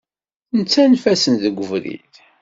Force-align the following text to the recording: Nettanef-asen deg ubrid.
Nettanef-asen 0.57 1.35
deg 1.43 1.57
ubrid. 1.63 2.13